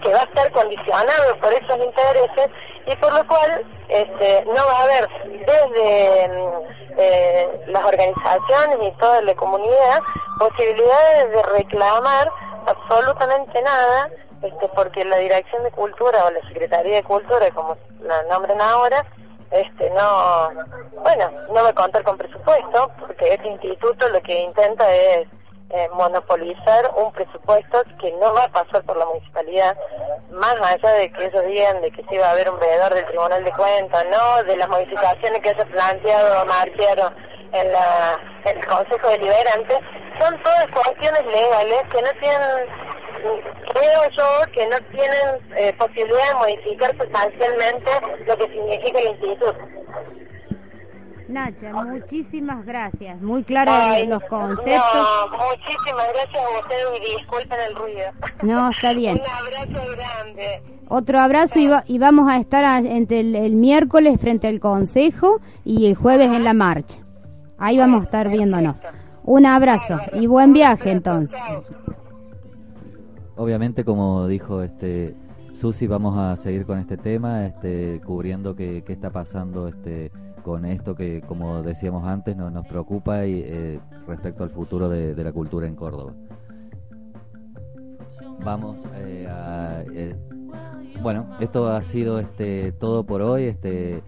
que 0.01 0.14
va 0.14 0.21
a 0.21 0.25
estar 0.25 0.53
condicionado 0.53 1.37
por 1.40 1.53
esos 1.53 1.79
intereses 1.79 2.51
y 2.90 2.96
por 2.96 3.12
lo 3.12 3.27
cual 3.27 3.66
este, 3.88 4.44
no 4.46 4.55
va 4.55 4.79
a 4.79 4.83
haber 4.83 5.09
desde 5.46 6.29
mm, 6.29 6.98
eh, 6.98 7.64
las 7.66 7.85
organizaciones 7.85 8.79
y 8.83 8.90
toda 8.98 9.20
la 9.22 9.35
comunidad 9.35 10.01
posibilidades 10.38 11.31
de 11.31 11.42
reclamar 11.42 12.31
absolutamente 12.66 13.61
nada, 13.62 14.11
este, 14.42 14.68
porque 14.74 15.05
la 15.05 15.18
Dirección 15.18 15.64
de 15.64 15.70
Cultura 15.70 16.24
o 16.24 16.31
la 16.31 16.40
Secretaría 16.48 16.96
de 16.96 17.03
Cultura, 17.03 17.51
como 17.55 17.77
la 18.01 18.22
nombran 18.24 18.61
ahora, 18.61 19.05
este, 19.51 19.90
no, 19.90 20.51
bueno, 21.03 21.31
no 21.48 21.55
va 21.55 21.70
a 21.70 21.74
contar 21.74 22.03
con 22.05 22.18
presupuesto, 22.18 22.90
porque 23.01 23.35
este 23.35 23.48
instituto 23.48 24.09
lo 24.09 24.20
que 24.22 24.40
intenta 24.42 24.94
es 24.94 25.29
eh, 25.70 25.88
monopolizar 25.92 26.90
un 26.96 27.12
presupuesto 27.12 27.83
que 28.00 28.11
no 28.12 28.33
va 28.33 28.44
a 28.44 28.48
pasar 28.48 28.83
por 28.85 28.96
la 28.96 29.04
municipalidad, 29.07 29.76
más 30.31 30.57
allá 30.62 30.92
de 30.92 31.12
que 31.12 31.26
ellos 31.26 31.44
digan 31.46 31.83
de 31.83 31.90
que 31.90 32.02
sí 32.09 32.16
va 32.16 32.28
a 32.28 32.31
haber 32.31 32.50
un 32.50 32.59
veedor 32.59 32.94
del 32.94 33.07
Tribunal 33.07 33.44
de 33.44 33.52
Cuentas, 33.52 34.07
no 34.11 34.44
de 34.44 34.57
las 34.57 34.68
modificaciones 34.68 35.42
que 35.42 35.54
se 35.54 35.66
planteado 35.66 36.46
marcharon 36.46 37.14
en, 37.52 37.72
la, 37.72 38.18
en 38.44 38.59
el 38.59 38.66
Consejo 38.66 39.09
Deliberante, 39.09 39.78
son 40.18 40.42
todas 40.42 40.66
cuestiones 40.68 41.26
legales 41.26 41.83
que 41.92 42.02
no 42.02 42.11
tienen, 42.20 42.66
creo 43.74 44.11
yo, 44.16 44.52
que 44.52 44.66
no 44.66 44.76
tienen 44.90 45.57
eh, 45.57 45.72
posibilidad 45.78 46.28
de 46.28 46.35
modificar 46.35 46.96
sustancialmente 46.96 47.90
lo 48.26 48.37
que 48.37 48.48
significa 48.48 49.00
el 49.00 49.09
instituto. 49.09 49.54
Nacha, 51.29 51.73
muchísimas 51.85 52.64
gracias. 52.64 53.21
Muy 53.21 53.45
claros 53.45 53.75
los 54.09 54.23
conceptos. 54.25 54.75
No, 54.95 55.29
muchísimas 55.37 56.07
gracias 56.14 56.43
a 56.45 56.61
ustedes 56.61 57.01
y 57.01 57.17
disculpen 57.19 57.59
el 57.69 57.77
ruido. 57.77 58.09
No, 58.43 58.71
está 58.71 58.93
bien. 58.95 59.21
Un 59.61 59.67
abrazo 59.67 59.91
grande. 59.97 60.62
Otro 60.88 61.21
abrazo 61.21 61.59
y, 61.59 61.67
va- 61.67 61.85
y 61.87 61.99
vamos 61.99 62.31
a 62.31 62.38
estar 62.38 62.64
a- 62.64 62.79
entre 62.79 63.21
el, 63.21 63.35
el 63.37 63.53
miércoles 63.57 64.19
frente 64.21 64.49
al 64.49 64.59
Consejo 64.59 65.41
y 65.64 65.87
el 65.87 65.95
jueves 65.97 66.33
en 66.33 66.45
la 66.45 66.55
marcha. 66.55 66.99
Ahí 67.59 67.77
vamos 67.77 68.01
a 68.01 68.05
estar 68.05 68.29
viéndonos. 68.31 68.81
Un 69.25 69.45
abrazo 69.45 69.99
y 70.14 70.27
buen 70.27 70.55
viaje 70.55 70.91
entonces. 70.93 71.38
Obviamente, 73.37 73.85
como 73.85 74.27
dijo 74.27 74.62
este 74.62 75.14
Susi, 75.53 75.87
vamos 75.87 76.17
a 76.17 76.37
seguir 76.37 76.64
con 76.64 76.79
este 76.79 76.97
tema, 76.97 77.47
este, 77.47 78.01
cubriendo 78.05 78.55
qué, 78.57 78.83
qué 78.87 78.93
está 78.95 79.11
pasando 79.11 79.69
este, 79.69 80.11
con 80.42 80.64
esto 80.64 80.94
que, 80.94 81.20
como 81.22 81.62
decíamos 81.62 82.07
antes, 82.07 82.37
no, 82.37 82.51
nos 82.51 82.66
preocupa 82.66 83.27
y 83.27 83.42
eh, 83.44 83.81
respecto 84.07 84.44
al 84.44 84.51
futuro 84.51 84.88
de, 84.88 85.14
de 85.14 85.24
la 85.24 85.33
cultura 85.33 85.66
en 85.66 85.74
Córdoba. 85.74 86.12
Vamos 88.44 88.77
eh, 88.96 89.27
a... 89.29 89.83
eh, 89.94 90.14
bueno, 91.03 91.27
esto 91.40 91.68
ha 91.68 91.83
sido 91.83 92.18
este, 92.18 92.72
todo 92.72 93.05
por 93.05 93.22
hoy. 93.22 93.44
Este, 93.44 94.03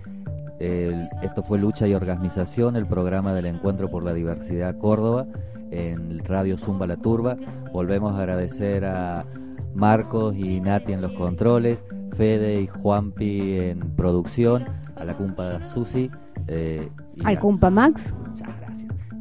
el- 0.58 1.08
esto 1.22 1.42
fue 1.42 1.58
Lucha 1.58 1.86
y 1.86 1.94
Organización, 1.94 2.76
el 2.76 2.86
programa 2.86 3.32
del 3.34 3.46
Encuentro 3.46 3.88
por 3.88 4.02
la 4.02 4.12
Diversidad 4.14 4.76
Córdoba 4.78 5.26
en 5.70 6.18
Radio 6.24 6.56
Zumba 6.56 6.86
La 6.86 6.96
Turba. 6.96 7.36
Volvemos 7.72 8.12
a 8.12 8.18
agradecer 8.18 8.84
a 8.84 9.24
Marcos 9.74 10.34
y 10.36 10.60
Nati 10.60 10.92
en 10.92 11.00
los 11.00 11.12
controles, 11.12 11.84
Fede 12.16 12.62
y 12.62 12.66
Juanpi 12.66 13.58
en 13.60 13.78
producción, 13.94 14.64
a 15.00 15.04
la 15.04 15.14
cumpa 15.14 15.60
Susi. 15.62 16.10
eh, 16.46 16.88
y 17.16 17.20
Al 17.24 17.38
Cumpa 17.38 17.70
Max. 17.70 18.14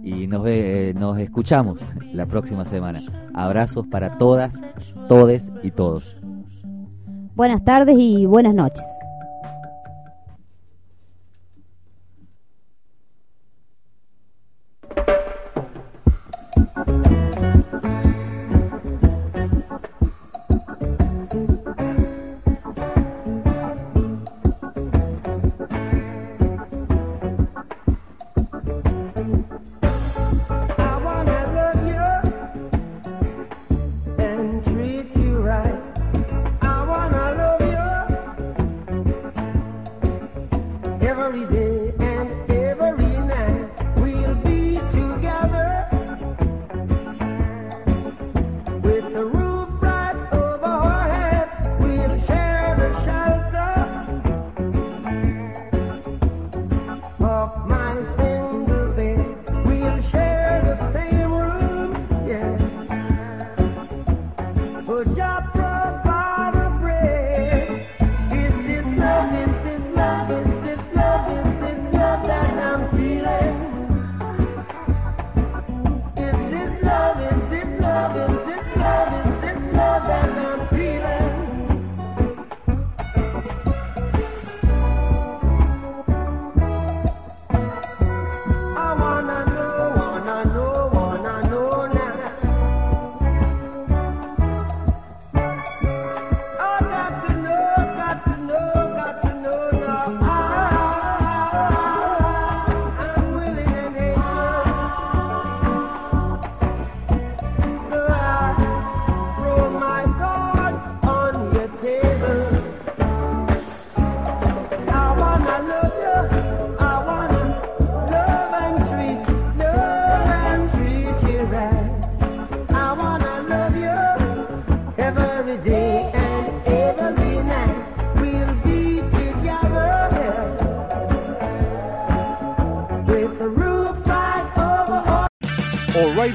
y 0.04 0.28
nos, 0.28 0.44
ve- 0.44 0.90
eh, 0.90 0.94
nos 0.94 1.18
escuchamos 1.20 1.86
la 2.14 2.26
próxima 2.26 2.66
semana. 2.66 3.02
Abrazos 3.34 3.88
para 3.88 4.12
todas, 4.18 4.54
todes 5.08 5.52
y 5.64 5.72
todos. 5.72 6.18
Buenas 7.36 7.64
tardes 7.64 7.98
y 8.00 8.26
buenas 8.26 8.54
noches. 8.54 8.84